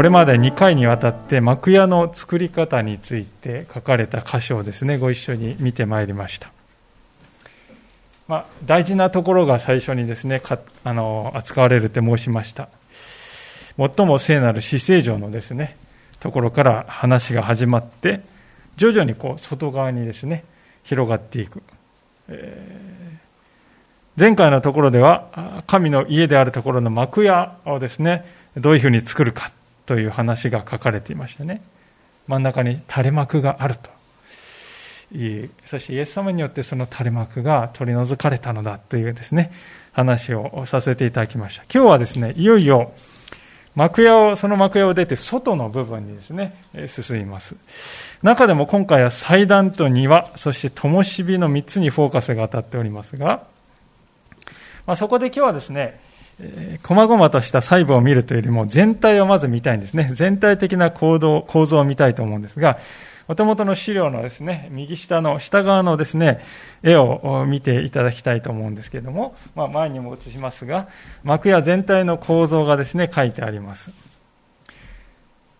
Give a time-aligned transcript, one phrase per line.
[0.00, 6.50] これまで2回にわたって幕屋の作り方について書かれた箇所をですねご一緒に見てまいりました、
[8.26, 10.40] まあ、大事なところが最初にですね
[10.84, 12.70] あの扱われるって申しました。
[13.76, 15.76] 最も聖なる死聖城のですね
[16.18, 18.22] ところから話が始まって
[18.78, 20.44] 徐々にこう外側にですね
[20.82, 21.62] 広がっていく、
[22.28, 28.24] えー、前回のところでは神の家であるところの幕屋をですね
[28.56, 29.52] どういうふうに作るか。
[29.90, 31.62] という話が書かれていましたね。
[32.28, 33.90] 真ん中に垂れ幕があると。
[35.66, 39.50] そしてイエス様によってその垂れ幕が取り除かれたのだというですね、
[39.90, 41.64] 話をさせていただきました。
[41.64, 42.92] 今日はですね、いよいよ
[43.74, 46.54] 幕屋を、その幕屋を出て外の部分にですね、
[46.86, 47.56] 進みます。
[48.22, 53.42] 中でも今回は祭壇と庭、そして灯火の3つにフォーカスが当たっておりますが、
[54.86, 56.00] まあ、そこで今日はですね、
[56.82, 60.10] 細々とした細部を見るというよりも全体をまず見たいんですね。
[60.12, 62.78] 全体的な構造構造を見たいと思うんですが、
[63.28, 66.40] もともとの資料のですね、右下の下側のですね、
[66.82, 70.88] 絵を見ていただきたいと思うんですけれども、まあ、前にも映しますが、
[71.22, 73.92] 幕屋全体の構造がですね、書いてあります。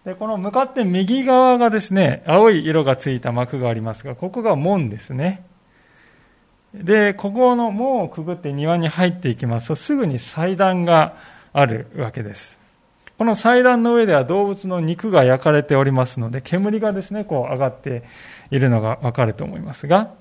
[0.04, 5.44] で、この向かって右側がですね、青い色がついた幕がありますが、ここが門ですね。
[6.74, 11.16] で、ここの門をくぐって庭に入っていきますと、すぐに祭壇が
[11.52, 12.58] あるわけです。
[13.18, 18.02] この祭壇の上では動物の肉が焼かれておりますので、煙がですね、こう上がって
[18.50, 20.14] いるのがわかると思いますが、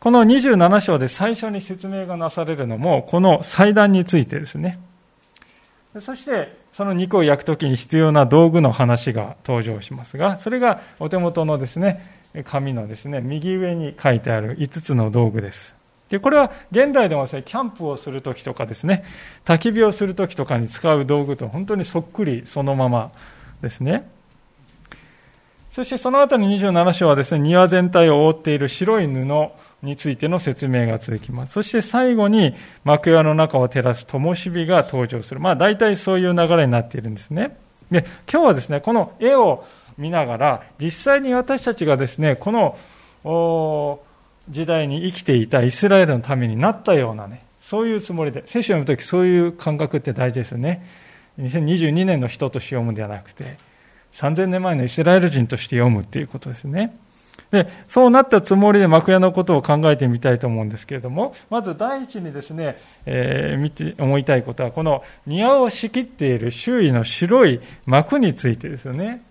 [0.00, 4.78] この27章で最初に説明がなされるのも、この祭壇についてですね。
[6.00, 15.74] そして、その肉を焼くときに必要な道具の話が登場しますが、それがお手元のですね、紙のですね、右上に書いてある5つの道具です。
[16.08, 19.04] で、これは現代でもですね、キャンプをするときとかですね、
[19.44, 23.12] 焚き火をするときとかに使う道具と本当にそっくりそのまま
[23.60, 24.08] ですね。
[25.70, 29.50] そしてその後に27章はですね、庭全体を覆っている白い布
[29.82, 31.52] についての説明が続きます。
[31.52, 35.40] そして最後に幕屋の中を照らす灯火が登場する。
[35.40, 37.56] まあ大体そういう流れになっているんですね。
[37.90, 39.64] で、今日はですね、この絵を
[39.98, 44.00] 見ながら、実際に私たちがですね、この
[44.48, 50.86] 時代に生きていたイスラエルのためになったようなね、そういうつもりで、聖書を読むときそういう感覚って大事ですよね。
[51.38, 53.56] 2022年の人として読むんではなくて、
[54.12, 56.96] 3000年前のイスラエル人として読むっていうことですね。
[57.50, 69.22] で、そうなったつもりで幕屋のことを考えてみたいと思うんですけれども、まず第一にですね、えー、見て、思いたいことは、この庭を仕切っている周囲の白い幕についてですよね。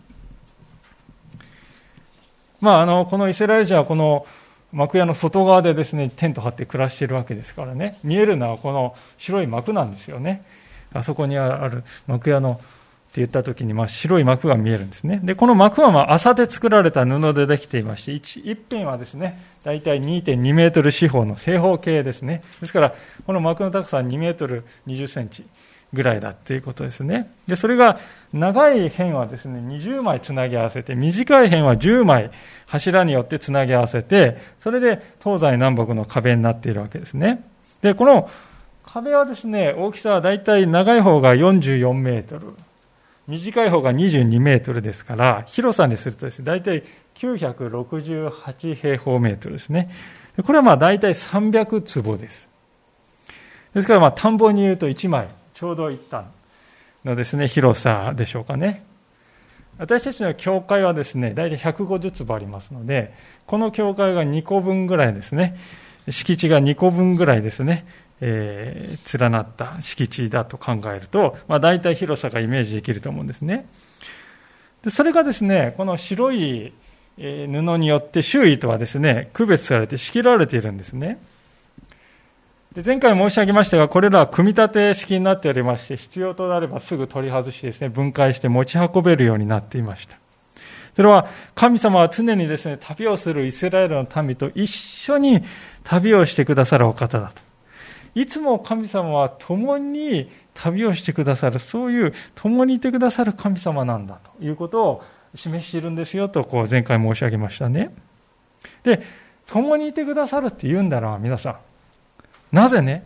[2.62, 4.26] まあ、あの、このイスラエル人はこの
[4.72, 10.44] 幕屋の外側でですね、テント張って暮らしているわけですからね、見えるのはこの白い幕なんですよね。
[10.94, 15.20] あそこにある幕屋のって言った時に、まあ、白い幕が見えるんですね。
[15.24, 22.44] で、この幕は、まあ、麻で作られた布でできていまして、一辺はですね、大体2.2メートル四方の正方形ですね。
[22.60, 22.94] ですから、
[23.26, 25.46] この幕の高さは2メートル20センチ。
[25.94, 27.32] ぐらいだっていうことですね。
[27.48, 27.98] で、それが
[28.34, 32.32] 長い辺はですね、20枚つなぎ合わせて、短い辺は10枚
[32.66, 37.44] 柱によってつなぎ合わせて、それで東西南北の壁になっているわけですね。
[37.82, 38.30] で、この
[38.86, 42.54] 壁はですね、大きさはだいたい長い方が44メートル、
[43.28, 46.84] 短い方が22メートルですから、広さにするとですね、だいたい
[47.16, 49.90] 968平方メートルですね。
[50.46, 52.50] これはまあ大体300坪です。
[53.74, 56.30] ですからまあ田んぼに言うと1枚ちょうど一旦
[57.04, 58.84] のですね、広さでしょうかね。
[59.80, 63.12] 私たちの教会はですね、大体150坪ありますので、
[63.48, 65.56] この教会が2個分ぐらいですね、
[66.10, 67.88] 敷地が2個分ぐらいですね、
[68.22, 73.68] えー、連なった敷地だと考えると、まあ、大体広さがイメージできると思うんですね。
[74.84, 76.72] でそれがですね、この白い
[77.18, 81.18] 布によって周囲とはですね、区別されて仕切られているんですね。
[82.78, 90.16] で前回申し上げましたが、これらは組み立て式になっておりまして、必要となればすぐ取り外しですね、分解して持ち運べるようになっていました。
[90.96, 95.42] それは神様は常にですね、旅をするイスラエルの民と一緒に
[95.84, 97.42] 旅をしてくださるお方だと。
[98.14, 105.04] いつも神様は共に旅をしてくださる、そういう共にいてくださる神様なんだということを
[105.34, 107.90] 示しているんですよとこう前回申し上げましたね。
[108.84, 109.02] で、
[109.48, 111.56] 共にいてくださるって言うんだら皆さん、
[112.52, 113.06] なぜね、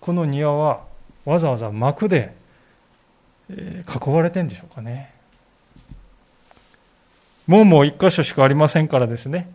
[0.00, 0.80] この庭は
[1.24, 2.34] わざわざ幕で
[3.50, 5.12] 囲われてるんでしょうかね。
[7.46, 9.50] 門も一箇所しかありませんからですね。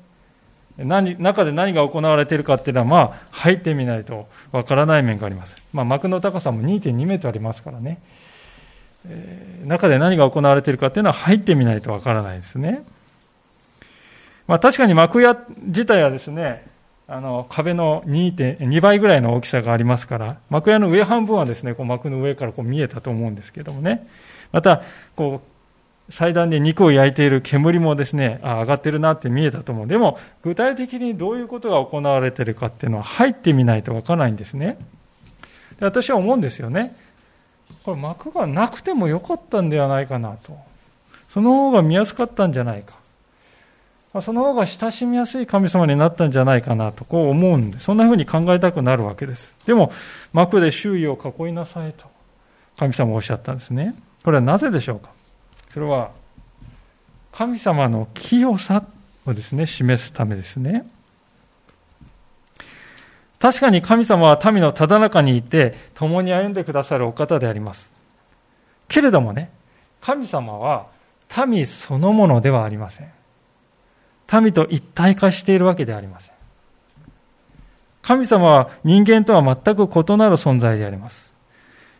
[0.77, 5.55] 何中で何が行われているかっていうのは、まあ、入ってみないとわからない面があります。
[5.71, 7.99] まあ、幕の高さも2.2メートルありますからね。
[9.07, 12.83] え、中で何が行われているかっていうのは入ってみないとわからないですね。
[14.47, 16.65] まあ、確かに幕屋自体はですね、
[17.07, 24.07] あの壁の2.2倍ぐらいの大きさがありますから、幕屋の上半分はですね、こう幕の上からこう見えたと思うんですけどもね。
[24.51, 24.81] また、
[25.15, 29.87] こう祭壇で肉を焼いている煙もですね、あ上がってるなって見えたと思う。
[29.87, 34.77] でも、具体的にどういうことが行われてるかっていうのは入ってみないとわからないんですね。
[35.79, 36.95] で私は思うんですよね。
[37.83, 40.57] これ幕がなくてもよかったんではないかなと。
[41.29, 42.95] その方が見やすかったんじゃないか。
[44.21, 49.55] その方が親しみやすい神様になったんじゃないかなとこう思うんで、そんな風に考えたくなるわけです。
[49.65, 49.91] でも、
[50.33, 52.05] 幕で周囲を囲いなさいと
[52.77, 53.95] 神様はおっしゃったんですね。
[54.23, 55.09] これはなぜでしょうか？
[55.69, 56.11] それは
[57.31, 58.83] 神様の清さ
[59.25, 60.85] をですね、示すためですね。
[63.39, 67.91] 確かに神様は民のただ中にいて、共に歩んでくださるお方であります。
[68.87, 69.51] けれどもね、
[70.01, 70.85] 神様は
[71.47, 73.11] 民そのものではありません。
[74.41, 76.33] 民と一体化しているわけではありません。
[78.01, 81.31] 神様は人間とは全く異なる存在であります。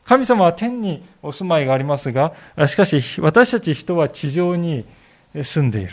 [0.06, 2.34] 神様は天にお住まいがありますが、
[2.68, 4.86] しかし私たち人は地上に
[5.34, 5.92] 住んでいる。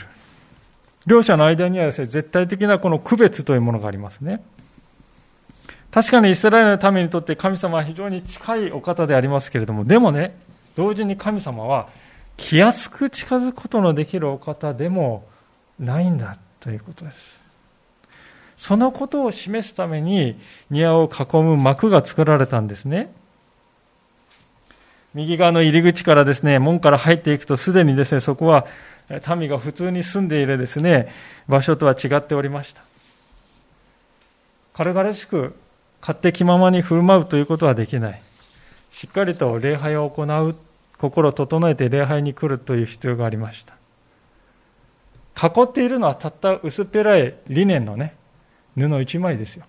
[1.07, 4.43] 両者の間にはですね、絶対的なこの区別というものがありますね。
[5.91, 10.37] 確かにイスラエルのためにとって神様は非常に近いお方でありますけれども、でもね、
[10.77, 11.89] 同時に神様は
[12.37, 15.25] 気安く近づくことのできるお方でも
[15.81, 17.17] ないんだということです。
[18.57, 20.39] そのことを示すために
[20.71, 23.11] 庭を囲む幕が作られたんですね。
[25.15, 28.67] 右側の入り口からですね、門から入っていくとすでにですね、そこは
[29.37, 31.09] 民が普通に住んでいるですね、
[31.49, 32.83] 場所とは違っておりました。
[34.75, 35.57] 軽々しく
[36.01, 38.23] 勝手気ままに振る舞うということはできない。
[38.91, 40.55] しっかりと礼拝を行う、
[40.99, 43.80] 心を整えて礼拝に来るという必要がありました。
[45.41, 48.15] 囲っているのはたった薄っぺらいリネンのね、
[48.77, 49.65] 布一枚ですよ。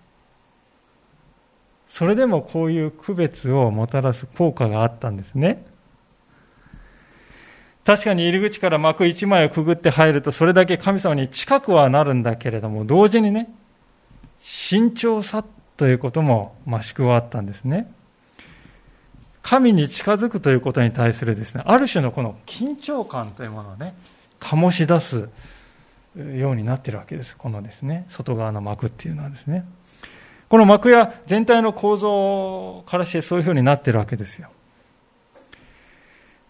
[1.88, 5.64] それでもこういう区別をもたらす効果があったんですね。
[7.84, 13.52] 確かに入り口から幕一枚をくぐって入るとそれだけ神様に近くはなるんだけれども、同時にね、
[14.40, 15.44] 慎重さ
[15.76, 17.92] ということも増し加わったんですね。
[19.42, 23.94] 神に近づくということに対するですね、ある種のこの緊張感というものをね、
[24.38, 25.28] 醸し出す
[26.16, 27.36] ようになってるわけです。
[27.36, 29.64] このですね、外側の幕っていうのはですね。
[30.48, 34.48] この幕や全体の構造からしてそういうふうになってるわけですよ。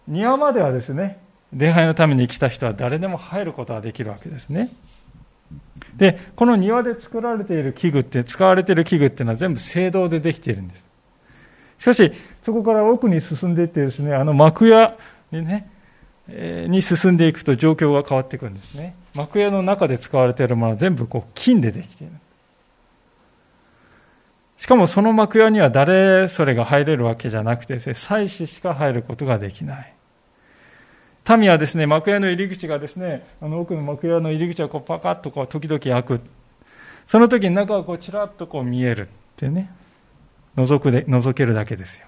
[0.07, 1.19] 庭まではですね、
[1.53, 4.71] 礼拝のために来た人は誰でも入ることができるわけですね。
[5.95, 10.83] で、この庭で作られている器具って、使われている器具っていうのは全部青銅でできているんです。
[11.79, 12.11] しかし、
[12.43, 14.97] そこから奥に進んでいってですね、あの幕屋
[15.31, 15.69] にね、
[16.27, 18.95] に進んでいくと状況が変わっていくんですね。
[19.15, 22.13] 幕屋の中で使われているものは全部こう金でできている。
[24.57, 29.93] しかもその幕屋には誰それが入れるわけじゃなくてですね、祭司しか入ることができない。
[31.37, 36.21] 民はですね、幕屋の入り口がですね、あの奥の幕屋の入り口がこうパカッとこう時々開く。
[37.07, 39.69] その時に中がこうちらっとこう見えるってね、
[40.55, 42.07] 覗くで、覗けるだけですよ。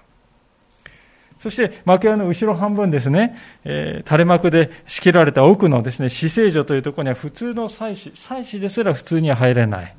[1.38, 9.96] そして幕屋の後ろ半分ですね、えー、垂れ幕で仕切られた奥のですね、死聖所というところには普通の祭司、祭司ですら普通には入れない。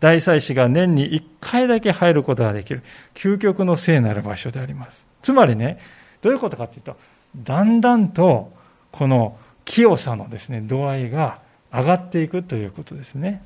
[0.00, 2.82] 大祭司が年に1回だけ入ることができる、
[3.14, 5.04] 究極の聖なる場所であります。
[5.22, 5.78] つまりね、
[6.22, 6.96] どういうことかというと、
[7.36, 8.50] だんだんと
[8.92, 11.40] この清さのですね、度合いが
[11.72, 13.42] 上がっていくということですね。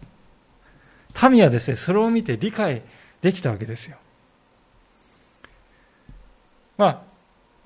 [1.31, 2.83] 民はですね、それを見て理解
[3.23, 3.97] できたわけですよ。
[6.77, 7.12] まあ、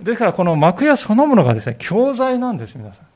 [0.01, 3.07] ですからこの幕屋そのものがですね、教材なんです、皆さん。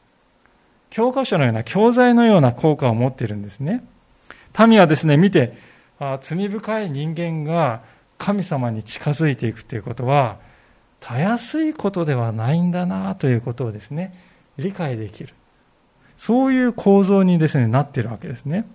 [0.89, 3.85] 教科書のような教材のような効果を持っているんですね。
[4.67, 5.57] 民はですね、見て、
[5.99, 7.83] あ罪深い人間が
[8.19, 10.39] 神様に近づいていくということは、
[11.01, 14.15] たやすいことではないんだなということをですね、
[14.57, 15.35] 理解できる。
[16.19, 18.67] そういう構造にですね、なっているわけですね。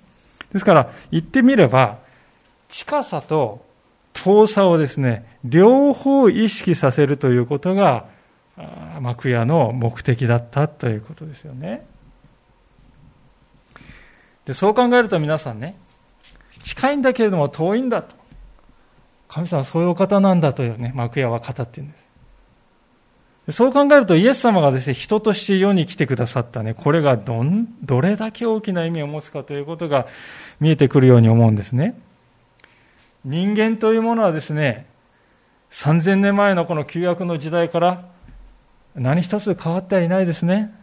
[0.54, 1.98] ですから、言ってみれば、
[2.70, 3.66] 近さと
[4.16, 8.06] 遠さをですね、両方意識させるということが、
[9.02, 11.86] 幕屋の目的だったということですよね。
[14.46, 15.76] でそう考えると皆さんね、
[16.64, 18.16] 近いんだけれども遠いんだと。
[19.28, 22.06] 神様はそういうお方なんだというね、幕屋は語っているんです。
[23.58, 30.08] そう考えるとイエス様がですね、人として世に来てくださったね、これがどん、どれだけ大きな意味を持つかということが
[30.60, 32.00] 見えてくるように思うんですね。
[33.26, 34.86] 人間というものはですね、
[35.72, 38.06] 3000年前のこの旧約の時代から
[38.96, 40.74] 何一つ変わってはいないですね。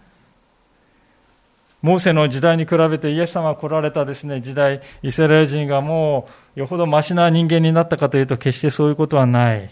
[1.83, 9.71] モーセの時代に比べてイエス様が来られたですね、時代、イスラエル人がもうよほどマシな人間になったかというと決してそういうことはない。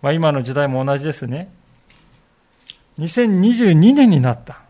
[0.00, 1.52] まあ今の時代も同じですね。
[2.98, 4.62] 2022年になった。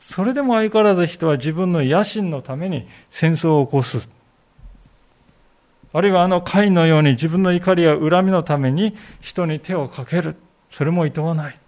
[0.00, 4.17] それでも相変わらず人は自分の野心のために戦争を起こす。
[5.92, 10.36] あるいはあの会のように自分の怒りや恨みのために人に手をかける。
[10.70, 11.58] それも厭わない。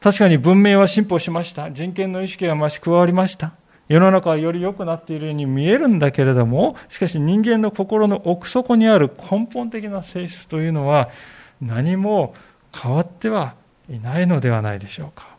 [0.00, 1.72] 確かに文明は進歩しました。
[1.72, 3.52] 人権の意識が増し加わりました。
[3.88, 11.10] 世の中はより良くなっているように見えるんだけれども、しかし人間の心の奥底にある根本的な性質というのは
[11.60, 12.34] 何も
[12.74, 13.54] 変わっては
[13.90, 15.34] いないのではないでしょうか。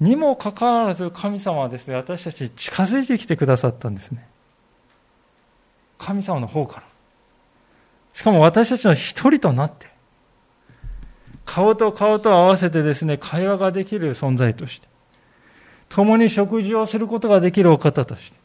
[0.00, 4.26] にもかかわらず神様はですね、私たち近づいてきてくださったんですね。
[6.00, 6.82] 神様の方から。
[8.14, 9.86] しかも私たちの一人となって、
[11.44, 14.88] 顔と顔と合わせてですね、会話ができる存在として、
[15.88, 18.38] 共に食事をすることができるお方として、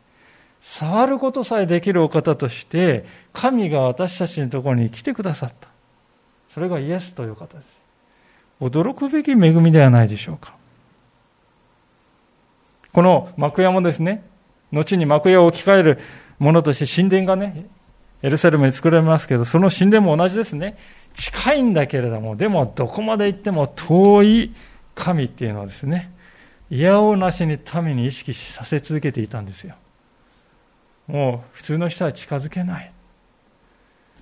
[0.62, 5.70] 触ることさえできるお方として、神が私たちのところに来てくださった。
[6.50, 7.82] それがイエスという方です。
[8.60, 10.56] 驚くべき恵みではないでしょうか。
[12.92, 14.26] この幕屋もですね、
[14.72, 16.00] 後に幕屋を置き換える
[16.40, 17.68] ものとして神殿がね、
[18.22, 20.78] エルサレムに作られますけど、その神殿も同じですね。
[21.14, 24.54] 近いんだけれども、でもどこまで行っても遠い
[24.96, 26.12] 神っていうのはですね、
[26.70, 29.76] いやおうなしに民に意識させ続けていたんですよ。
[31.08, 32.92] もう普通の人は近づけない。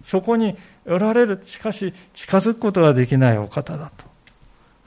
[0.04, 4.13] そこにおられる、しかし近づくことができないお方だと。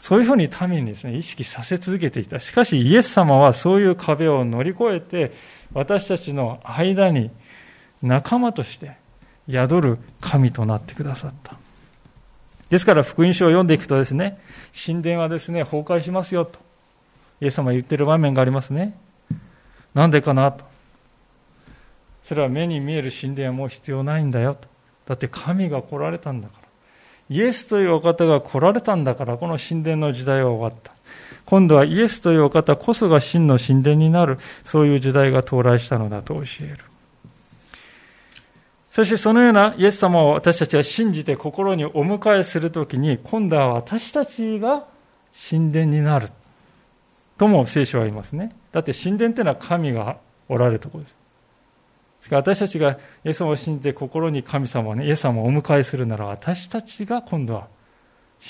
[0.07, 2.39] そういうふうに民にですね、意識させ続けていた。
[2.39, 5.33] しかしイエス様はそういう壁を乗り越えて、
[5.73, 7.33] 私たちの間に
[8.05, 8.99] 仲間として
[9.51, 11.57] 宿る神となってくださった。
[12.69, 14.39] ですから福音書を読んでいくとですね、
[14.87, 16.61] 神殿はですね、崩壊しますよと、
[17.41, 18.97] イエス様言ってる場面がありますね。
[19.93, 20.65] なんでかなと。
[22.23, 24.69] それは目に見える神殿はもう必要ないんだよと。
[25.07, 26.66] だって神が来られたんだから。
[27.28, 30.92] イエスというお方が来られたんだから、この神殿の時代は終わった。
[31.45, 36.78] 今度はイエスというお方こそが真の神殿になる、そういう時代が到来したのだと教える。
[38.90, 44.87] そしてそのようなイエス様を私たちは信じて心にお迎えするときに、今度は私たちが
[45.50, 46.30] 神殿になる。
[47.37, 48.56] とも聖書は言いますね。
[48.73, 50.16] だって神殿っていうのは神が
[50.49, 51.14] おられるところです。
[52.35, 57.68] 私たちがイエス様を信じて心に神様をね、イエス様をお迎えするなら私たちが今度は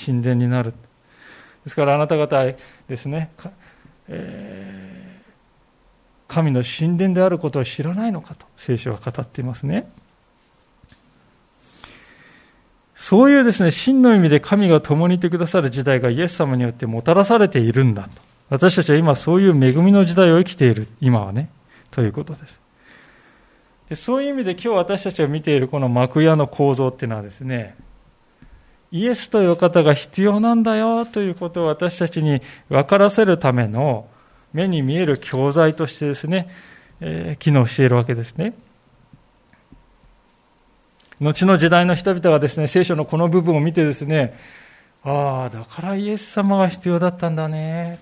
[0.06, 0.73] 神殿になる。
[1.64, 3.30] ですからあなた方ですね、
[4.09, 9.90] えー、神の神殿であることを知らないのかと聖書は語っていますね。
[12.95, 18.11] そういうですね、真の意味で神が共にいてくださる時代がイエス様によってもたらされているんだと。
[18.49, 21.50] 私たちは今そういう恵みの時代を生きている、今はね、
[21.90, 22.66] ということです。
[23.88, 27.76] でそういう意味で今日私たちが見ているこの幕屋の構造っていうのはですね、
[28.90, 34.09] イエスという方が必要なんだよということを私たちに分からせるための
[34.52, 36.49] 目に見える教材としてですね、
[37.00, 38.55] えー、機能しているわけですね。
[41.21, 44.37] 後の時代の人々はですね、聖書のこの部分を見てですね、
[45.02, 48.00] ああ、だからイエス様が必要だったんだね。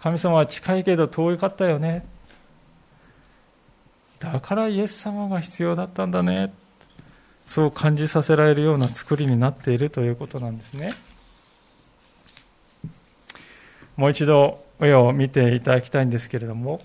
[0.00, 2.06] 神様は近いけど遠かったよね。
[4.18, 6.52] だからイエス様が必要だったんだね。
[7.46, 10.92] そう感じさせられるような作りになっているということなんですね。
[13.96, 16.82] もう一度絵を見ていただきたいんですけれども、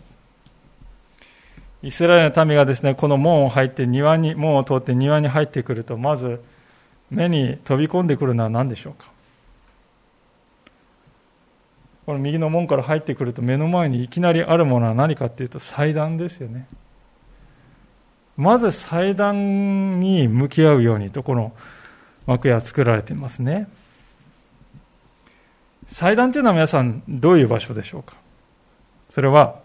[1.84, 6.42] イスラエルの民がですね、この門を入って庭に、門を通って庭に入ってくると、まず
[7.10, 9.10] 目に飛び込んでくるのは何でしょうか。
[12.06, 16.68] この右の門から入ってくると目の前にいきなりあるものは何かっていうと祭壇ですよね。
[18.38, 21.54] まず祭壇に向き合うようにとこの
[22.26, 23.68] 幕屋は作られていますね。
[25.88, 28.16] 祭壇というのは皆さんどういう場所でしょうか？
[29.10, 29.60] それは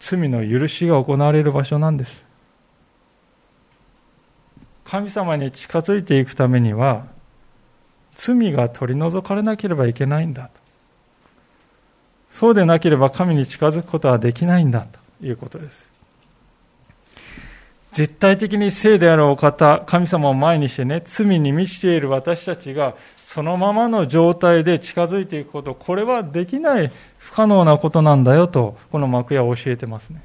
[0.00, 2.24] 罪の許しが行われる場所なんです。
[4.84, 7.06] 神様に近づいていくためには、
[8.16, 10.50] 罪が取り除かれなければいけないんだと。
[12.32, 15.91] そうでなければ神に近づくことはできないんだということです。
[17.92, 30.22] 絶対的に聖であるお方、神様を前にしてね、罪に満ちている私たちが、そのままの状態で近づいていくこと、これはできない不可能なことなんだよと、この幕屋を教えてますね。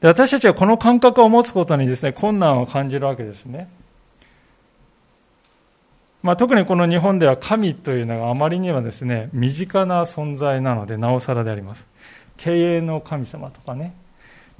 [0.00, 3.68] で私たちはこの感覚を持つことにですね、困難を感じるわけですね。
[6.22, 11.86] まあ、特にこの日本では神というのがあまりにはですね、身近な存在なので、なおさらであります。
[12.38, 13.94] 経営の神様とかね、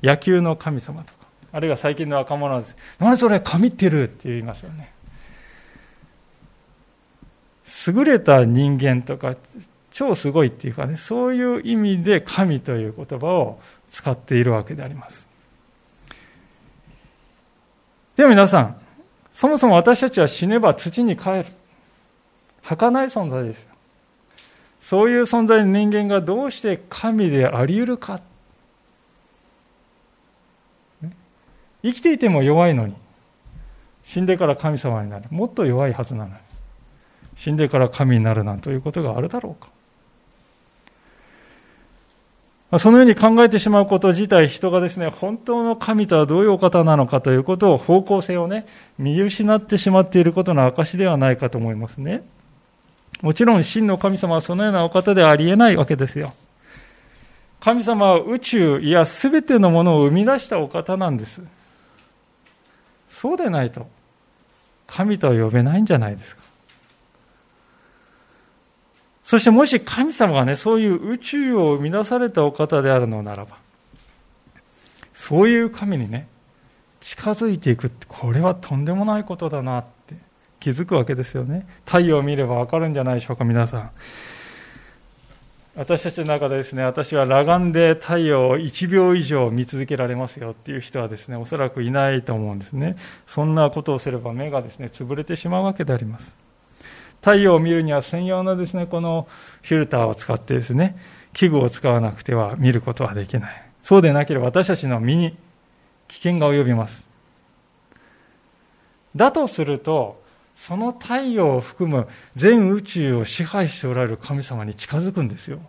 [0.02, 4.92] 野球の神様とか、あるいは最近の若者はです、何それ、神ってるって言いますよね。
[7.86, 9.36] 優れた人間とか、
[9.90, 15.28] 超すごいっていうかね、そういう意味で神という言葉を使っているわけであります。
[18.16, 18.76] では皆さん、
[19.32, 21.46] そもそも私たちは死ねば土に帰る。
[22.62, 23.68] 儚い存在です。
[24.80, 28.20] そういう存在の人間がどうして神であり得るか。
[31.82, 32.94] 生きていても弱いのに、
[34.04, 35.24] 死んでから神様になる。
[35.30, 36.34] もっと弱いはずなのに。
[37.36, 39.70] 死んでから神になるなんということがあるだろうか。
[42.78, 52.22] そのように考えてしまうこと自体、人がですね、本当の神とはどういうお方なのかということを、方向性をね、見失ってしまっていることの証ではないかと思いますね。
[53.22, 56.32] もちろん、真の神様はそのようなお方ではありえないわけですよ。
[57.58, 61.42] 神様は宇宙、いや、すべてのものを生み出したお方なんです。
[63.20, 63.86] そうでないと、
[64.86, 66.40] 神とは呼べないんじゃないですか。
[69.26, 73.58] そしてもし神様がね、そういう宇宙を生み出されたお方であるのならば、
[75.12, 76.28] そういう神にね、
[77.02, 80.14] 近づいていくって、これはとんでもないことだなって
[80.58, 81.66] 気づくわけですよね。
[81.84, 83.90] 太陽を見ればわかるんじゃないでしょうか、皆さん。
[85.80, 92.96] 私たちの中でですね、私は裸眼で太陽を1秒以上見続けられますよっていう人はですね、おそらくいないと思うんですね。
[93.26, 96.34] そんなことをすれば目がですね、潰れてしまうわけであります。
[97.22, 99.26] 太陽を見るには専用のですね、この
[99.62, 100.98] フィルターを使ってですね、
[101.32, 103.62] 器具を使わなくては見ることはできない。
[103.82, 105.34] そうでなければ私たちの身に
[106.08, 107.06] 危険が及びます。
[109.16, 110.22] だとすると、
[110.56, 115.60] その太陽を含む全宇宙を支配しておられる神様に近づくんですよ。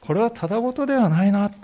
[0.00, 1.56] これはただごとではないなと。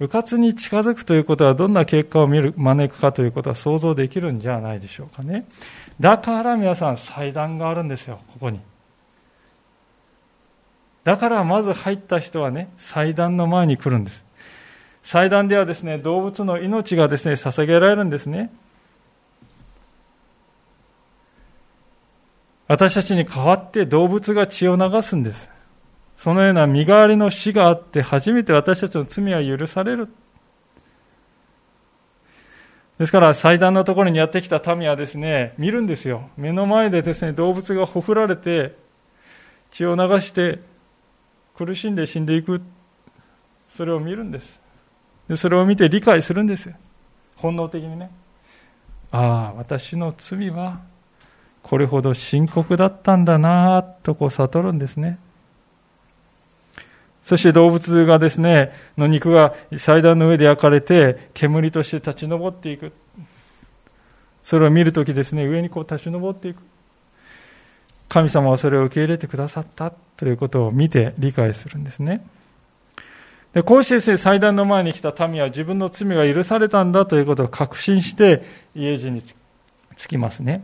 [0.00, 5.46] 迂闊に近づくということはどんな結果を見る招くかということは想像できるんじゃないでしょうかね。
[6.00, 8.60] だから皆さん祭壇があるんですよ、ここに。
[11.04, 14.24] だからまず入った人はね、祭壇の前に来るんです。
[15.02, 18.50] 祭壇ではですね、動物の命がですね、捧げられるんですね。
[22.66, 25.48] 私たちに代わって動物が血を流すんです。
[26.16, 30.08] そのような身代わりの死があって初めて私たちの罪は許される。
[32.98, 36.30] ですから祭壇のところにやってきた民はですね、見るんですよ。
[36.36, 38.76] 目の前でですね、動物がほふられて、
[39.72, 40.60] 血を流して
[41.56, 42.62] 苦しんで死んでいく。
[43.68, 44.60] それを見るんです。
[45.28, 46.72] でそれを見て理解するんです
[47.36, 48.10] 本能的にね。
[49.10, 50.80] ああ、私の罪は
[51.64, 55.18] これほど深刻だったんだなとこう悟るんですね。
[57.24, 62.92] そして動物がですね、の肉が祭壇の上で焼かれて、煙として立ち上っていく。
[64.42, 66.58] それを見るときですね、上にこう立ち上っていく。
[68.10, 72.26] 神様はそれを受け入れてくださったということを見て理解するんですね。
[73.54, 78.42] でこうしてですね、祭壇の前に来た民は自分の罪が許されたんだということを確信して
[78.74, 79.22] 家路に
[79.96, 80.62] つきますね。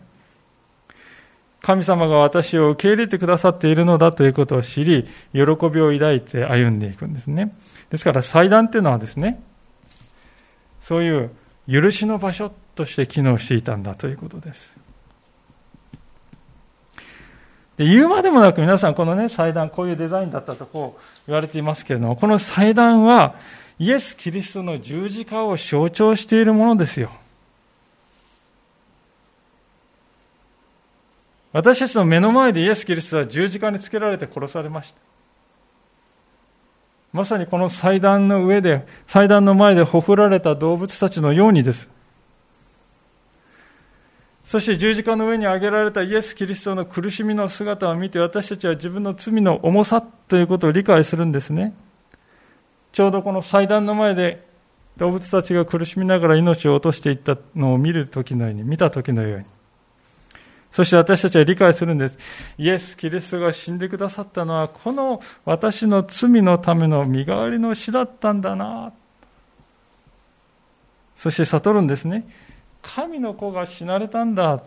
[1.62, 7.54] 神様が私を受け入れてくださっているのだということを知り、喜びを抱いて歩んでいくんですね。
[7.90, 9.42] ですから祭壇っていうのはですね、
[10.80, 11.30] そういう
[11.70, 14.74] 許しの場所として機能していたんだということです。
[17.76, 23.34] で言うまでもなく皆さんこのね、祭壇、こういうデザインだったとこう言われていますけれども、この祭壇は
[23.78, 27.10] イエス・キリストの十字架を象徴しているものですよ。
[31.52, 35.00] 私たちの目の前でイエス・キリストは十字架につけられて殺されました。
[37.12, 41.88] まさにこの祭壇の上で、祭壇の前でほふられた動物たちのようにです。
[44.44, 51.72] そして十字架の上に上げられたイエス・キリストの苦しみの姿を見て私たちは自分の罪の重さということを理解するんですね。
[52.92, 54.44] ちょうどこの祭壇の前で
[54.96, 59.44] 動物たちが苦しみながら命を落としていったのを見る時のように、見た時のように。
[60.70, 62.18] そして私たちは理解するんです。
[62.56, 68.92] イエス・キリストが死んでくださったのは、この私の罪のための身代わりの死だったんだな。
[71.16, 72.26] そして悟るんですね。
[72.82, 74.62] 神の子が死なれたんだ。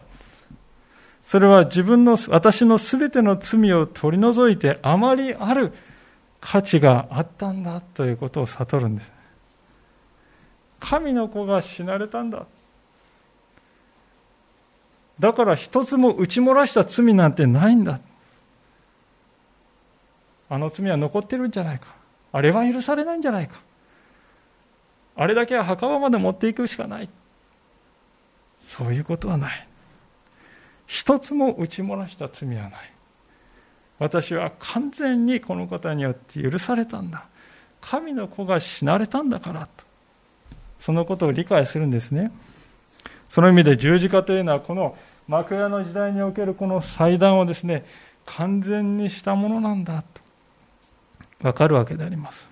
[1.26, 5.74] それは自分の、私のすべての罪を取り除いてあまりある
[6.42, 9.12] 価値があったんだということを悟るんです。
[10.82, 12.46] 神の子が死なれたんだ。
[15.20, 18.00] だから一つも打ち漏らした罪なんてないんだ。
[20.50, 21.96] あの罪は残ってるんじゃないか。
[22.32, 23.62] あれは許されないんじゃないか。
[25.16, 27.10] あれだけは墓場まで持っていくしかない。
[28.66, 29.68] そういうことはない。
[30.88, 32.94] 一つも打ち漏らした罪はない。
[34.00, 37.26] 私は完全にこの方によって許されたんだ。
[37.82, 39.84] 神の子が死なれたんだからと。
[40.80, 42.32] そのことを理解するんですね。
[43.34, 44.96] その意味で十字架というのはこの
[45.28, 47.84] 幕屋の時代におけるこの祭壇をですね、
[48.26, 50.04] 完全にしたものなんだ
[51.42, 52.48] とわかるわけであります。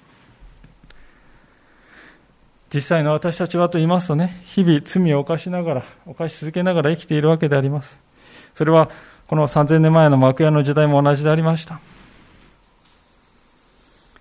[2.74, 8.00] 実際の私たちはと言いますとね、日々罪を犯しながら、犯し続けながら生きているわけであります。
[8.56, 8.90] それは
[9.28, 11.80] この3000年前の幕屋の時代も同じでありました。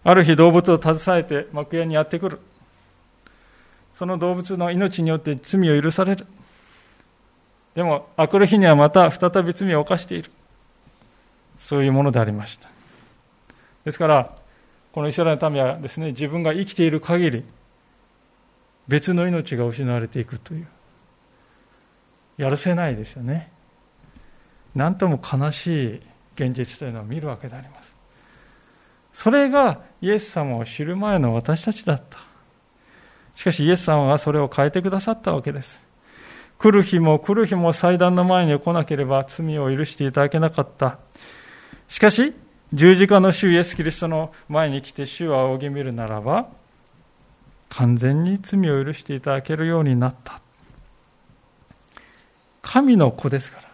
[0.05, 2.38] ある日動物を携えて幕屋にやってくる。
[3.94, 6.27] その動物の命によって罪を許される。
[7.74, 10.30] でも、あくる日にはまた再び罪を犯している。
[11.59, 12.68] そういうものでありました。
[13.85, 14.37] ですから、
[14.92, 17.44] このイスラエルの民はですね、自分が生きている限り、
[18.88, 20.66] 別の命が失われていくという。
[22.38, 23.52] やるせないですよね。
[24.74, 26.00] なんとも悲しい
[26.35, 27.94] 現実というのを見るわけであります。
[29.12, 32.18] それがイエス様を知る前の私たちだった。
[33.35, 35.89] しかしイエス様はそれを変えてくださったわけです。
[36.61, 40.99] 来る日も来る日も祭壇の前に来なければ罪を許していただけなかった。
[41.88, 42.35] しかし、
[42.75, 46.49] 十字架の主イエス・キリストの前に来て主を仰ぎ見るならば、
[47.70, 50.42] 完全に罪を許していただけるようになった。
[52.61, 53.70] 神の子ですから。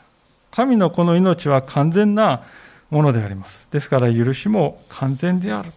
[0.53, 2.44] 神の子の命は完全な
[2.90, 3.66] ものであります。
[3.72, 5.72] ですから許しも完全である。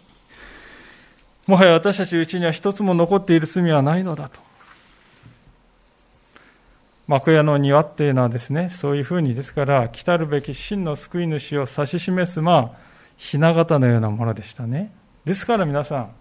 [1.47, 4.48] もはや私たちうちには一つも残っている罪はないのだと。
[7.09, 12.71] 幕屋の庭っていうのはですね、そういうふうにですから、来たるべき真の救い主を指し示す、まあ、
[13.17, 14.93] ひな形のようなものでしたね。
[15.25, 16.11] ですから皆さん、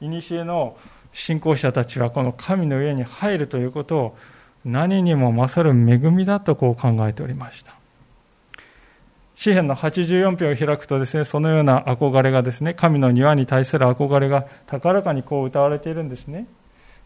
[0.00, 0.76] 古の
[1.12, 4.18] 信仰者たちはこの神の家に入るということを
[4.64, 7.76] 何にも勝る恵みだとこう考えておりました。
[9.36, 16.48] 詩篇の84編を開くとですね、そのような憧れがですね、神の庭に対する憧れが高らかにこう歌われているんですね。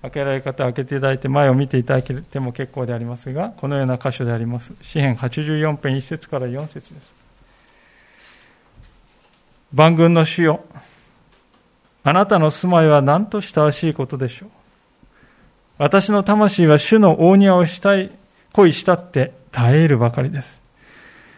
[0.02, 4.72] 開けられ方開けていただいて前を見ていただけても結構でありますが、このような箇所であります。
[4.80, 7.12] 詩篇84編1節から4節です。
[9.74, 10.64] 万軍の主よ、
[12.02, 14.48] あなたの住まいは何と親しいことでしょう？
[15.78, 18.10] 私の魂は主の大庭をしたい、
[18.52, 20.60] 恋したって耐えるばかりです。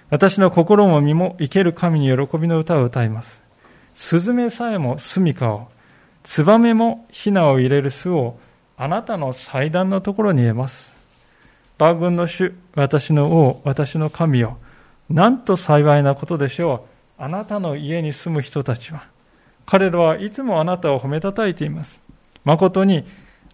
[0.08, 3.42] 私の心も身も生ける神に喜びの歌を歌います。
[3.94, 5.68] スズメさえも住処を、
[6.22, 8.38] ツバメもヒナを入れる巣を
[8.76, 10.92] あなたの祭壇のところに得ます。
[11.78, 14.56] 万軍の主、私の王、私の神よ。
[15.10, 16.86] なんと幸いなことでしょ
[17.18, 17.22] う。
[17.22, 19.04] あなたの家に住む人たちは。
[19.66, 22.00] 彼らはいつもあなたを褒めたたいています。
[22.44, 23.04] 誠に、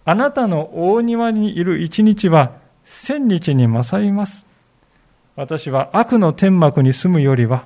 [0.05, 2.53] あなたの大庭にいる一日は
[2.83, 4.45] 千日に勝ります。
[5.35, 7.65] 私は悪の天幕に住むよりは、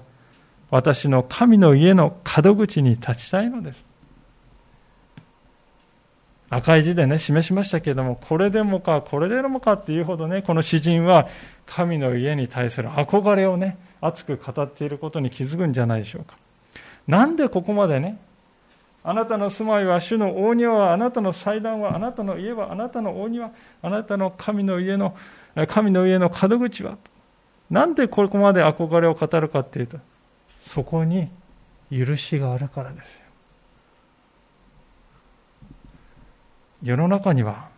[0.69, 3.92] 私の神の家の門口に立ちたいのです。
[6.53, 11.27] 赤い字でね、示しましたけれども、これでもか、これでもかっていうほどね、この詩人は
[11.65, 16.35] 神の家に対する憧れをね、熱く語っていることに気づくんじゃないでしょうか。
[17.07, 18.19] なんでここまでね、
[19.03, 25.15] あなたの住まいは主の大庭はあなたの祭壇はあなたの家はあなたの大庭あなたの神の家の
[25.67, 26.97] 神の家の門口は
[27.69, 29.97] なんでここまで憧れを語るかっていうと
[30.61, 31.27] そこに
[31.91, 33.22] 許しがあるからです
[36.83, 37.69] 世の中には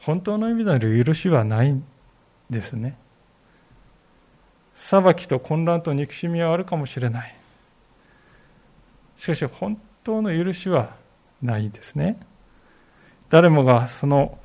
[0.00, 1.84] 本当の意味での許しはないん
[2.50, 2.96] ですね。
[4.74, 7.34] 裁きと混乱と憎しみはあるかもしれない。
[9.16, 10.96] しかし本当の許しは
[11.40, 12.18] ないんですね。
[13.30, 14.38] 誰もがその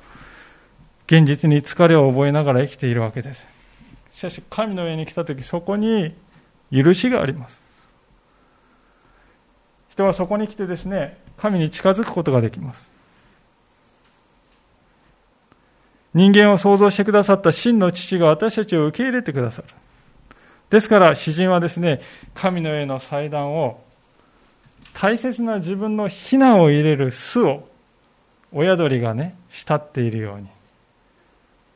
[1.06, 3.46] 現実に疲れを覚えながら生きているわけです。
[4.12, 6.14] しかし神の上に来た時そこに
[6.72, 7.60] 許しがあります。
[9.90, 12.97] 人はそこに来てですね、神に近づくことができます。
[16.18, 19.68] 人間を創造してくださった真の父が私たちを受け入れてくださる。
[20.68, 22.00] ですから詩人はですね、
[22.34, 23.80] 神の家の祭壇を
[24.94, 27.68] 大切な自分の避難を入れる巣を
[28.52, 30.48] 親鳥がね、慕っているように。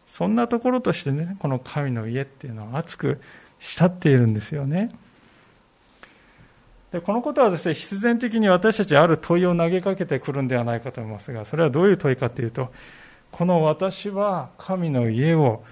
[0.08, 3.20] そんなところとしてね、この神の家っていうのは熱く
[3.60, 4.90] 慕っているんですよね。
[6.90, 12.72] でこのことはですね、必然的に私たちある問いを投げかけてくるんではないかと思いますが、それはどういう問いかというと、
[13.32, 15.64] この私は神の家を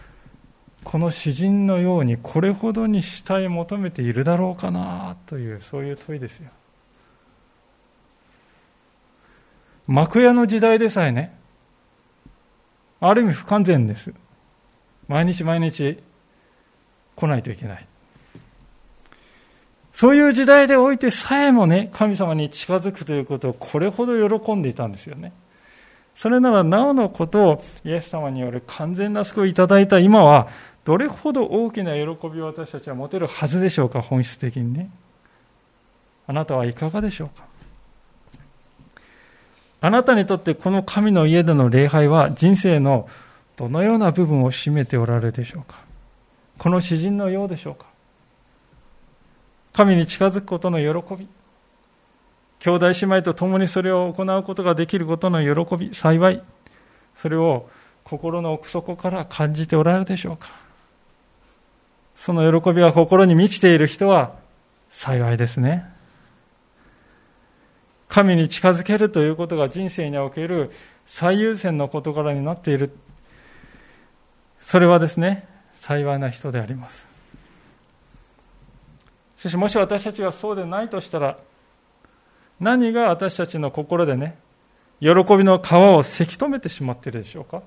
[0.83, 6.51] この詩人のようにこれほどに慕い求めているだろうかなというそういう問いですよ。
[9.87, 11.37] 幕屋の時代でさえね
[13.01, 14.13] ある意味不完全です。
[15.07, 16.03] 毎日毎日
[17.17, 17.87] 来ないといけない。
[19.93, 25.35] そういう時代でおいてさえもね神様に近づくということをこれほど喜んでいたんですよね。
[26.21, 30.49] それならなおのことをイエス様による完全な救いをいただいた今は
[30.85, 34.91] どれほど大きな喜びを私たちは持てるはずでしょうか、本質的にね。
[36.27, 37.45] あなたはいかがでしょうか？
[39.81, 43.09] あなたにとってこの神の家での礼拝は人生の
[43.57, 45.79] どのような部分を占めておられるでしょうか？
[46.59, 47.87] この詩人のようでしょうか？
[49.73, 51.27] 神に近づくことの喜び。
[52.61, 56.43] 兄弟姉妹と共にそれを行うことができることの喜び、幸い。
[57.17, 57.69] それを
[58.05, 60.49] 心の奥底から感じておられるでしょうか。
[62.15, 64.35] その喜びが心に満ちている人は
[64.91, 65.87] 幸いですね。
[68.09, 70.71] 神に近づけるということが人生における
[71.07, 72.91] 最優先の事柄になっている。
[74.61, 77.07] それはですね、幸いな人であります。
[79.39, 81.39] しかし、もし私たちがそうでないとしたら、
[82.61, 84.37] 何が私たちの心でね、
[85.01, 87.63] 喜びの川をせき止めてしまっているでしょうか？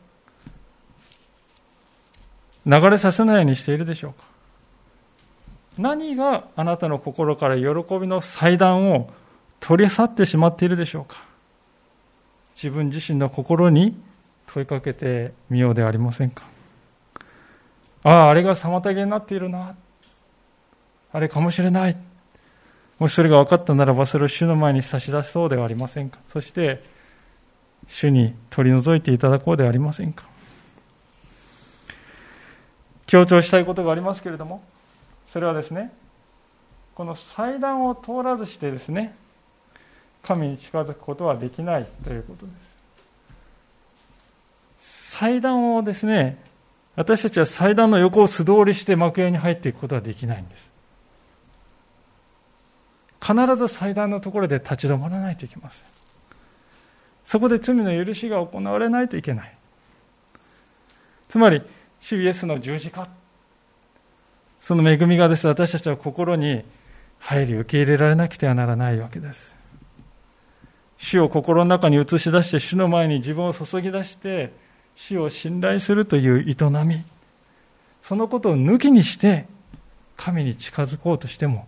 [2.65, 4.23] 流れさせないようにしているでしょうか？
[5.79, 7.63] 何があなたの心から喜
[7.99, 9.09] びの祭壇を
[9.59, 11.17] 取り去ってしまっているでしょうか？
[12.55, 13.99] 自分自身の心に
[14.45, 16.45] 問いかけてみようでありませんか？
[18.03, 19.75] ああ、あれが妨げになっているな。
[21.11, 21.97] あれかもしれない。
[22.99, 26.19] もしそれが分かったならば、それを主の前に差し出そうではありませんか？
[26.27, 26.83] そして、
[27.87, 30.25] 主に取り除いていただこうではありませんか？
[33.05, 34.63] 強調したいことがありますけれども、
[35.31, 35.91] それはですね
[36.95, 39.15] この祭壇を通らずしてですね
[40.21, 42.51] 神に近づくことはできないということで
[44.83, 46.37] す祭壇をですね
[46.95, 50.69] 私たちは祭壇の横を素通りして幕屋に入っていくことはできないんです
[53.23, 55.83] 必ず祭壇のところで立ち止まらないといけません。
[57.23, 59.57] そこで罪の許しが行われないといけない。
[61.29, 61.61] つまり
[62.01, 63.07] 主イエスの十字架。
[64.59, 66.63] その恵みがです、私たちは心に
[67.19, 69.55] 入り受け入れられなくてはならないわけです。
[70.97, 74.51] 主を心の中に映し出して、主の前に自分を注ぎ出して、
[74.95, 77.03] 主を信頼するという営み、
[78.01, 79.47] そのことを抜きにして、
[80.17, 81.67] 神に近づこうとしても、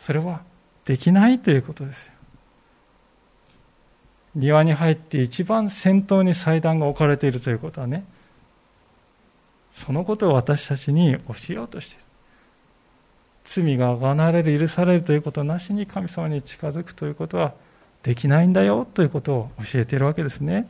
[0.00, 0.40] それは
[0.86, 2.12] できないということですよ。
[4.34, 8.04] 庭に入って一番先頭に祭壇が置かれているということはね、
[9.72, 12.06] そのことを私たちに教えようとしている。
[13.46, 17.54] 罪が離れる許されるということなしに神様に近づくということは
[18.02, 20.68] できないんだよということを教えているわけですね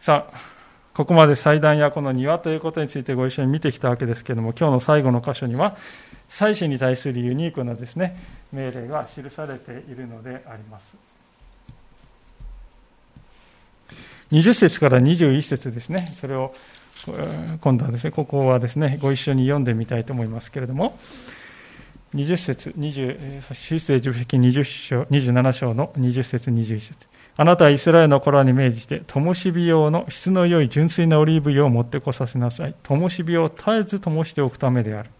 [0.00, 0.55] さあ
[0.96, 5.76] ここまで祭壇やこの庭ということについてご一緒に見てきたわけですけれども今日の最後の箇所には
[6.30, 8.16] 祭祀に対するユニークなですね
[8.50, 10.96] 命令が記されているのであります。
[14.32, 15.98] 20節から21節ですね。
[16.18, 16.54] それを
[17.60, 20.98] 今度はですね、ここはですね、ご一緒に読んでみたいと思いますけれども、
[22.14, 27.15] 20節、20、出世十式20章、27章の20節、21節。
[27.38, 32.74] あなたはイスラエルの子らに命じて、灯火用の質の良い純粋なオリーブ油を持ってこさせなさい。
[32.82, 35.10] 灯火を絶えず灯しておくためである。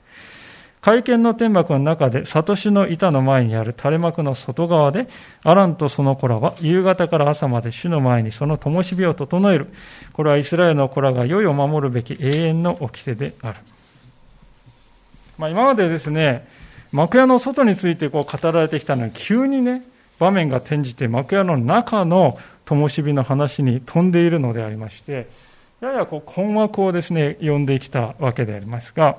[0.80, 5.08] 会見の天幕の中で、サトシの板の前にある垂れ幕の外側で、
[5.42, 9.66] アランとその子らは夕方から朝まで主の前にその灯火を整える。
[10.12, 13.58] これはイスラエルの子らが良いを守るべき永遠の掟である。
[15.36, 16.48] まあ、今までですね、
[16.92, 19.82] 幕屋の外についてこう語られてきたのに、急にね、
[20.18, 25.28] 場面が転じて幕屋の中の灯火の話に飛んでいるのでありまして、
[25.80, 29.18] ややこう困惑をですね、呼んできたわけでありますが、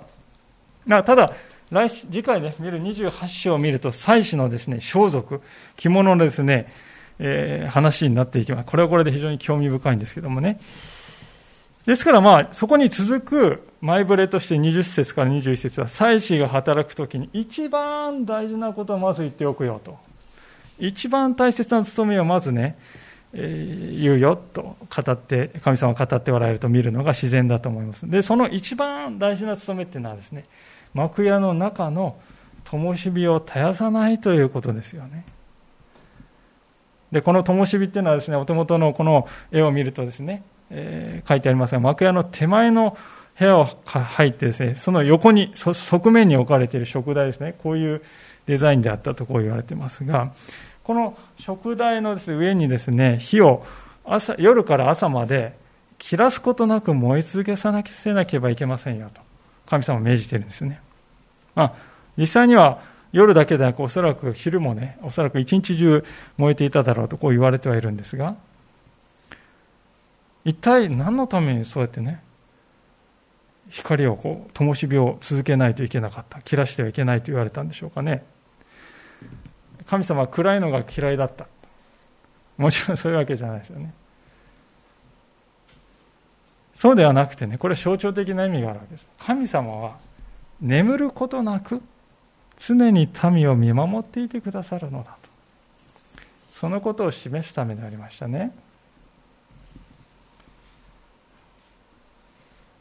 [0.87, 1.33] ただ、
[1.69, 5.39] 来次回ね、見る28章を見ると、祭祀のですね、装束、
[5.75, 6.71] 着物のですね、
[7.19, 8.69] え、話になっていきます。
[8.69, 10.59] これはこれで非常に興味深いんですけどもね。
[11.85, 19.97] ですからまあ、そこに続く前触れとして20節から21節は、祭司が働くときに一番大事なことをまず言っておくよと。
[20.79, 22.77] 一番大切な務めをまずね、
[23.33, 28.09] えー、言うよと語って、神様が語っておられると見るのが自然だと思います。
[28.09, 30.45] で、その一番大事な務めっていうのはですね、
[30.93, 32.17] 幕屋の中の
[32.63, 35.25] 灯火を絶やさないということですよね。
[37.11, 42.97] で、この灯火っていうのはですね、お手元のこの絵を見るとですね、えー、書いてありますが、幕屋の手前の
[43.39, 48.01] 部屋を入ってですね、その横に、側面に置かれている食台ですね、こういう
[48.47, 50.31] デザインであったとこう言われてますが、
[50.83, 53.65] この食台のです、ね、上にですね、火を
[54.05, 55.53] 朝夜から朝まで
[55.97, 59.21] 切らすことなく燃え続けさなせなければいけませんよと、
[59.69, 60.81] 神様は命じてるんですね。
[61.55, 61.73] まあ、
[62.17, 62.81] 実際には
[63.11, 66.05] 夜だけでなく、おそらく昼もね、おそらく一日中
[66.37, 68.35] 燃えていただろうとこう言われてはいるんですが、
[70.45, 72.21] 一体何のためにそうやってね、
[73.69, 76.41] 光をこう、灯火を続けないといけなかった。
[76.41, 78.23] 切らしてはいけないと言われたんでしょうかね。
[79.87, 81.47] 神様は暗いのが嫌いだった。
[82.57, 83.93] もちろんそういうわけじゃないですよね。
[86.75, 89.07] そうではなくてね、これは象徴的な意味があるわけです。
[89.19, 89.97] 神様は
[90.61, 91.81] 眠ることなく
[92.59, 95.29] 常に民を見守っていてくださるのだと。
[96.51, 98.51] そのことを示すためでありましたね。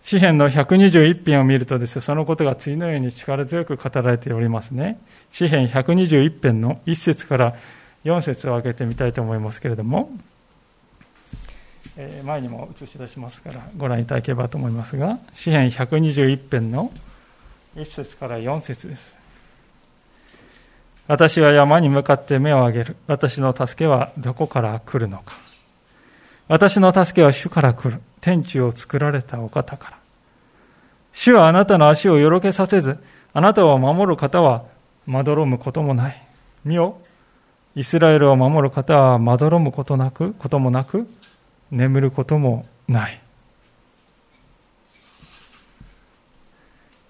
[0.07, 5.01] 詩篇の121編を見るとですね、そのことが次のように力強く語られておりますね。
[5.33, 7.57] 詩篇121編の1節から
[8.05, 10.13] 4節を挙げてみたいと思いますけれども、
[11.97, 16.93] え前にも映し出しますからご覧いただければと思いますが、詩篇121編の
[17.75, 19.17] 1節から4節です。
[21.09, 22.97] 私は山に向かって目を上げる。
[23.09, 25.37] 私の助けはどこから来るのか。
[26.47, 28.01] 私の助けは主から来る。
[28.27, 29.99] 天地を作られたお方から。
[31.13, 32.99] 主はあなたの足をよろけさせず、
[33.33, 34.65] あなたを守る方は
[35.07, 36.27] まどろむこともない。
[36.65, 36.99] 見よ、
[37.77, 41.09] イスラエルを守る方はまどろむことなく、こともなく、
[41.71, 43.21] 眠ることもない。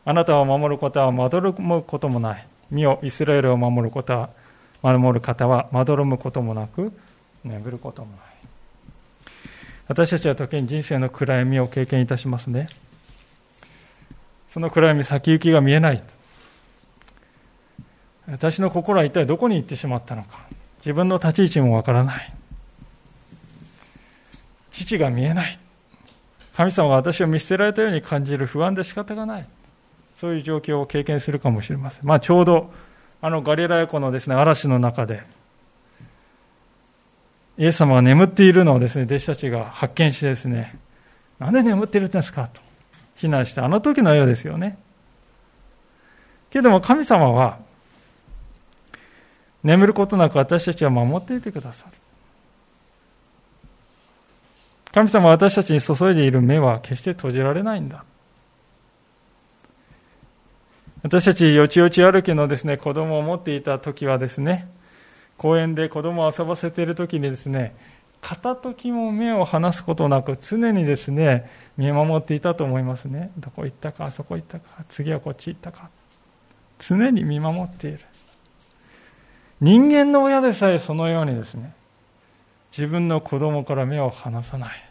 [0.05, 2.46] あなたを守る方はまどろむこともない。
[2.70, 4.29] 見よ、イスラエルを守ることは、
[4.83, 6.92] 守る方はまどろむこともなく、
[7.42, 8.36] 眠ることもない。
[9.88, 12.68] 私たちは時に人生の暗闇を経験いたしますね。
[14.49, 16.03] その暗闇、先行きが見えない。
[18.29, 20.46] 私の心は一体どこに行ってしまったのか。
[20.79, 22.33] 自分の立ち位置もわからない。
[24.72, 25.59] 父が見えない。
[26.57, 29.46] 神様が私を見捨てられたように感じる不安で仕方がない。
[30.20, 32.07] そういう状況を経験するかもしれません。
[32.07, 32.72] まあ、ちょうど、
[33.20, 35.22] あのガリラヤ湖のですね、嵐の中で、
[37.59, 40.79] イエス様が眠っているのをですね、弟子たちが発見してですね、
[41.38, 42.61] なんで眠っているんですかと
[43.16, 44.79] 非難したあの時のようですよね。
[46.51, 47.59] けれども神様は、
[49.62, 51.92] 眠ることなく私たちは守っていてくださる。
[54.92, 58.05] 神様は私たちに注いでいる目は決して閉じられないんだ。
[61.03, 64.69] 私たちよちよち歩きのですね、子供を持っていた時はですね、
[65.37, 67.77] 公園で子供を遊ばせている時にですね、
[68.20, 73.31] 片時も目を離すことなく常にですね、見守っていたと思いますね。
[73.38, 75.90] どこ行ったか、あそこ行ったか、次はこっち行ったか。
[76.79, 78.01] 常に見守っている。
[79.61, 81.72] 人間の親でさえそのようにですね、
[82.77, 84.87] 自分の子供から目を離さない。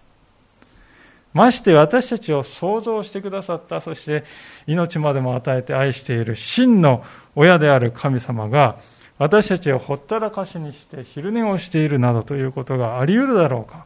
[1.33, 4.23] まして私たちを想像してくださった、そして
[4.67, 7.03] 命までも与えて愛している真の
[7.35, 8.77] 親である神様が、
[9.17, 13.85] 私たちをほったらかしにして昼寝をしているなどということがあり得るだろうか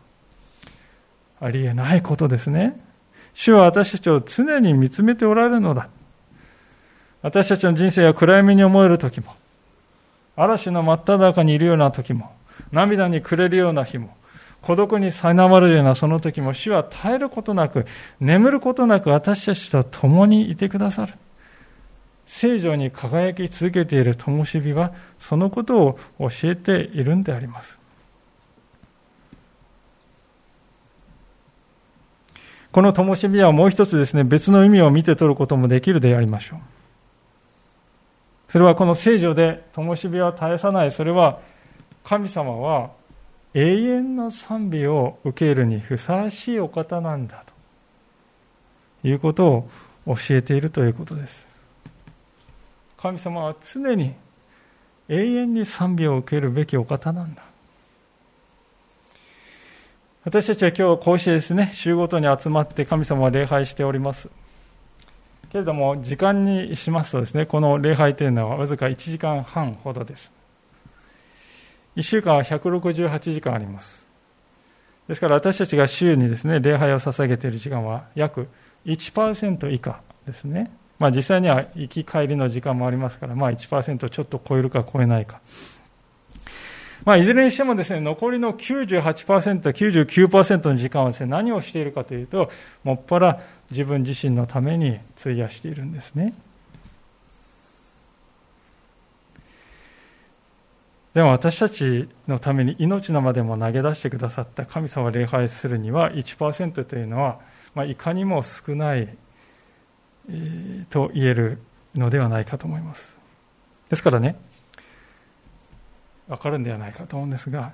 [1.39, 2.80] ありえないことですね。
[3.34, 5.88] 主は私たちを常に見つめておられるのだ。
[7.22, 9.36] 私たちの人生が暗闇に思える時も、
[10.36, 12.32] 嵐の真っ只中にいるような時も、
[12.72, 14.15] 涙に暮れるような日も、
[14.62, 17.86] 孤独に苛まれるようなその時も、主は絶えることなく、
[18.19, 21.13] 眠ることなく私たちと共にいてくださる。
[22.32, 27.80] 聖女に輝き続けている灯火はそのことを教えているんであります。
[32.71, 36.60] この灯火はもう一つですね、別の意味を見て取ることもできるでありましょう。
[38.52, 40.92] それはこの聖女で灯火は絶やさない。
[40.92, 41.40] それは
[42.04, 42.92] 神様は
[43.56, 47.44] 永遠の賛美を受けるにふさわしいお方なんだ
[49.02, 49.69] ということを
[50.06, 51.48] 教えているということです。
[53.02, 54.13] 神様は常に
[55.08, 57.43] 永遠に賛美を受けるべきお方なんだ。
[60.25, 64.29] 私たちは今日こうしてですね、週ごとに集まって神様を礼拝しております。
[65.50, 70.29] けれども、時間にしますとですね、この礼拝というのはわずか1時間半ほどです。
[71.95, 74.06] 1週間は168時間あります。
[75.08, 78.50] ですから私たちが週にですね、礼拝を捧げている時間は約
[78.85, 80.69] 1%以下ですね。
[81.00, 85.41] まあ実際には行き帰りの時間もありますから、まあ1%ちょっと超えるか超えないか。
[87.06, 92.52] まあ、いずれにしてもですね、残りの98%、99%の時間はですね、何をしているかというと、
[92.83, 93.39] もっぱら
[93.71, 96.33] 自分自身のために費やしているんですね。
[101.13, 107.39] でも私たちのために命のまでも投げ出してくださった神様を礼拝するには1%というのは、
[107.73, 109.10] まあ、いかにも少ない、
[110.90, 111.60] と言える
[111.96, 113.17] のではないかと思います。
[113.90, 114.40] ですからね、
[116.27, 117.73] わかるんではないかと思うんですが、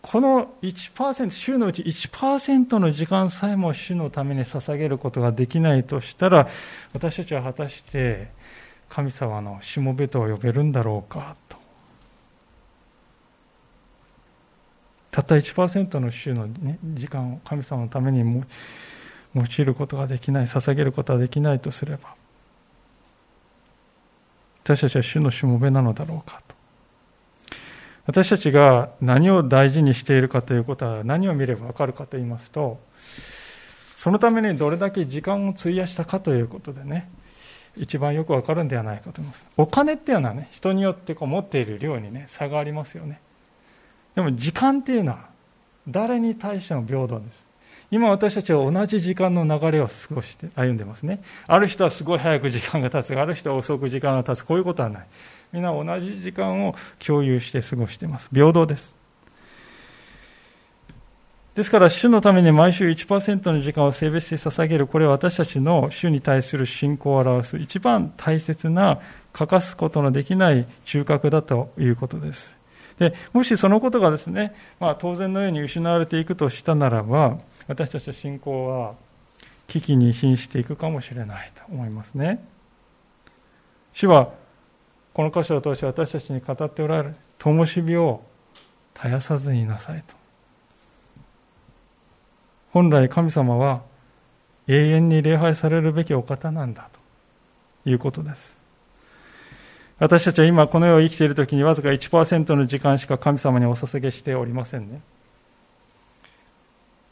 [0.00, 6.48] この1%、週のうち1%の時間さえも主のために捧げることができないとしたら、
[6.92, 8.30] 私たちは果たして
[8.88, 11.56] 神様のしもべと呼べるんだろうかと。
[15.12, 18.44] たった1%の週の、ね、時間を神様のためにも
[19.34, 22.14] 用いることができない、捧げることができないとすれば、
[24.64, 26.54] 私たちは主のしもべなのだろうかと。
[28.06, 32.80] 私たちが何を大事にしているかということは何を見ればわかるかと言いますと、
[33.96, 37.08] そのためにどれだけ時間を費やしたかということでね、
[37.76, 39.46] 一番よくわかるんではないかと思います。
[39.56, 43.20] お金っていうのはね、人によってこう持っている量にね、差がありますよね。
[44.14, 45.26] でも時間っていうのは
[45.88, 47.41] 誰に対しても平等です。
[47.92, 51.22] 今私たちは同じ時間の流れを過ごして歩んでますね。
[51.46, 54.42] ある人はすごい早く時間が経つある人は遅く時間が経つ。
[54.44, 55.06] こういうことはない。
[55.52, 58.30] 皆同じ時間を共有して過ごしています。
[58.32, 58.94] 平等です。
[61.54, 69.00] ですから、主のために毎週1%の時間を性別して捧げる、これは私たちの主に対する信仰を表す一番大切な
[69.34, 72.56] 欠かすことのできない中核だということです。
[72.98, 77.38] でもしそのことがですね、まあ、当然のように失われていくとしたならば、
[77.68, 78.94] 私たちの信仰は
[79.68, 82.44] 危機に瀕していくかもしれないと思いますね。
[83.92, 84.30] 主は
[85.14, 88.22] この箇所を通して私たちに語っておられる灯火を
[88.94, 90.14] 絶やさずになさいと。
[92.72, 93.82] 本来神様は
[94.66, 96.88] 永遠に礼拝されるべきお方なんだ
[97.84, 98.56] ということです。
[99.98, 105.00] 私たちは今この世を生きている時にわずか1%の時間しか神様にお捧げしておりませんね。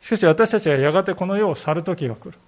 [0.00, 2.38] しかし私たちはやがてこの世を去る時が来る。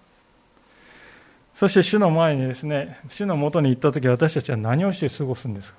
[1.55, 5.76] そして主の前にですね、主のもとに行った時私たちは何をして過ごすんですか？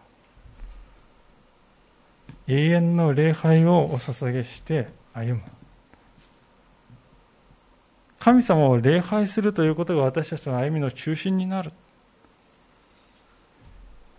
[2.47, 5.43] 永遠の礼拝をお捧げして歩む。
[8.19, 11.71] 神様を礼拝するということが私たちの歩みの中心になる。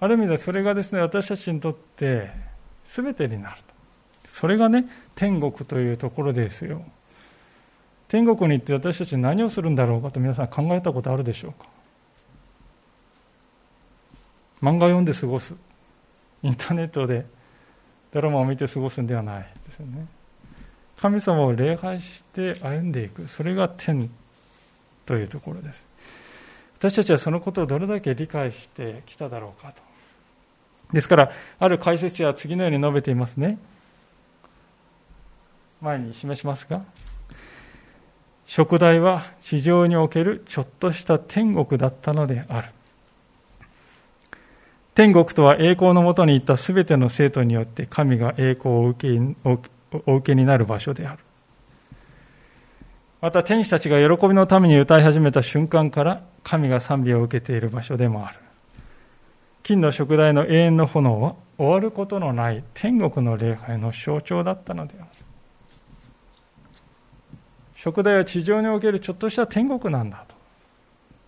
[0.01, 2.31] ある意味でそれがですね、私たちにとって
[2.85, 3.57] 全てになる。
[4.29, 6.85] それがね、天国というところですよ。
[8.09, 11.67] 天国に行って私たち何をするんだろうかと皆さん考えたことあるでしょうか？
[14.63, 15.55] 漫画読んで過ごす。
[16.43, 17.27] インターネットで
[18.13, 20.07] ドラマを見て過ごすんではないですよね。
[21.01, 23.27] 神様を礼拝して歩んでいく。
[23.27, 24.09] それが天
[25.05, 25.85] というところです。
[26.79, 29.83] 私たちはそのことをどれだけ理解してきただろうかと。
[30.93, 33.59] ですからある解説者は次のように述べていますね。
[35.81, 36.83] 前に示しますが
[38.47, 42.69] 食代は地上におけるちょっとした天国だったのである。
[44.95, 49.37] 天国とは栄光のもとに行ったすべての生徒によって神が栄光を受け
[50.07, 51.19] お受けになる場所である。
[53.21, 58.39] また天使たちが喜びのために歌い始めた瞬間から神が賛美を受けている場所でもある。
[59.63, 65.24] 金の食台の永遠の炎は終わることのない天国の礼拝の象徴だったのである。
[67.85, 70.35] 食代は地上におけるちょっとした天国なんだと。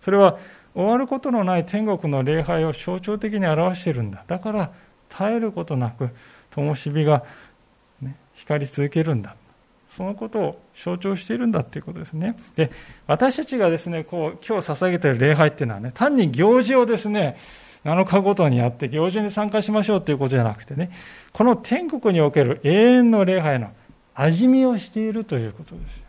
[0.01, 0.39] それは
[0.73, 4.23] 終わることのない天国の礼拝を象徴的に表しているんだ。
[4.25, 4.71] だから
[5.07, 6.09] 絶えることなく
[6.49, 7.23] 灯火が、
[8.01, 9.35] ね、光り続けるんだ。
[9.95, 12.35] そのことを象徴しているんだということですね。
[12.55, 12.71] で、
[13.05, 17.37] 私たちがですね、こう、今日捧げている礼拝っていうのはね、単に行事をですね、
[17.85, 20.89] 7日ごとにやって行事に参加しましょうということじゃなくてね、
[21.33, 23.71] この天国における永遠の礼拝の
[24.15, 26.06] 味見をしているということです。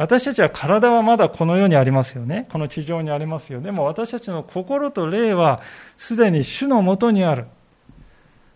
[0.00, 2.48] 私たちは体はまだこの世にありますよね。
[2.50, 3.60] この地上にありますよ。
[3.60, 5.60] でも私たちの心と霊は
[5.98, 7.44] すでに主のもとにある。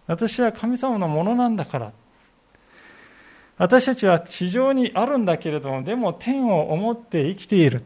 [0.06, 1.92] 私は神様のものなんだから。
[3.58, 7.82] 私たちは地上にあるんだけれども、でも天を思って生きている。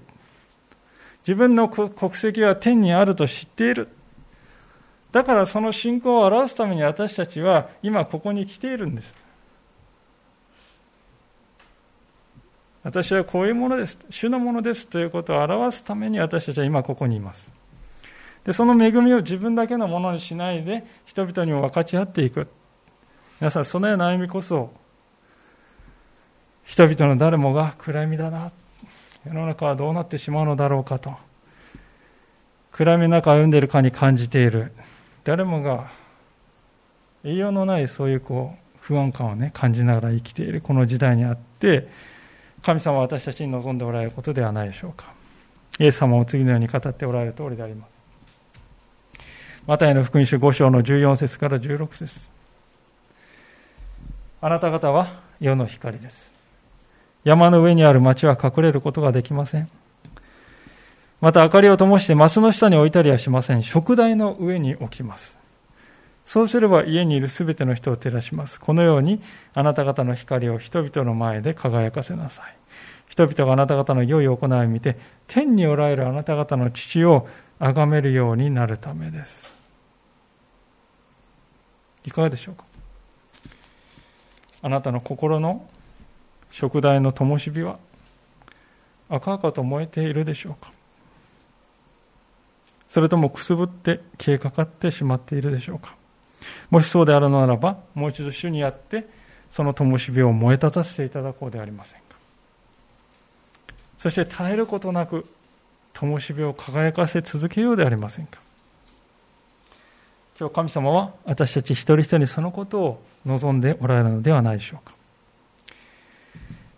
[1.26, 3.88] 自分の国籍は天にあると知っている。
[5.10, 9.12] だからその信仰を表すために私たちは今ここに来ているんです。
[12.88, 13.98] 私はこういうものです。
[14.08, 17.52] 主のものですということを表すために私たちは今ここにいます。
[18.44, 22.48] で、その恵みを自分だけのものにしないで人々にも分かち合っていく。
[23.40, 24.72] 皆さん、そのような歩みこそ
[26.64, 28.50] 人々の誰もが暗闇だな。
[29.26, 31.14] 世の中はどうなってしまうのだろうかと。
[32.72, 34.72] 暗闇の中を歩んでいるかに感じている。
[35.24, 35.90] 誰もが
[37.22, 41.86] 栄養のないそういうこう不安感をね感じながら生きているこの時代にあって
[42.68, 45.12] 神様は私たちに望んでおられることではないでしょうか
[45.78, 47.90] イエス様も次のように語っておられる通りであります
[49.66, 52.20] マタイの福音書5章の14節から16節
[54.40, 56.38] あなた方は世の光です
[57.24, 59.68] 山の上にある町は隠れることができません。
[61.20, 63.62] また明かりを灯してマスの下に置いたりはしません。
[63.62, 65.36] 食台の上に置きます。
[66.24, 68.60] そうすれば家にいるすべての人を照らします。
[68.60, 69.20] このように
[69.54, 72.57] あなた方の光を人々の前で輝かせなさい。
[73.08, 77.26] 人々があなた方の良い行いを見て、天におられるあなた方の父を
[77.58, 79.56] 崇めるようになるためです。
[82.04, 82.64] いかがでしょうか？
[84.62, 85.68] あなたの心の
[86.50, 87.78] 食台の灯火は
[89.08, 90.70] 赤々と燃えているでしょうか？
[92.88, 95.96] それともくすぶって消えかかってしまっているでしょうか？
[96.70, 99.06] もしそうであるのならばもう一度主にあって
[99.50, 102.00] その灯火を燃え立たせていただこうではありません。
[103.98, 105.26] そして絶えることなく
[105.92, 108.40] 灯火を輝かせ続けようではありませんか。
[110.38, 114.94] 今日神様は私たち一人一人にそのことを望んでおられるのではないでしょうか。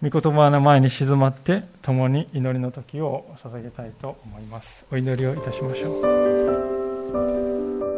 [0.02, 4.86] 御言葉の前に静まって共に祈りの時を捧げたいと思います。
[4.90, 6.00] お祈りをいたしましょ
[7.86, 7.89] う。